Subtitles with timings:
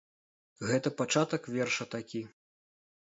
[0.69, 2.21] Гэта пачатак верша такі.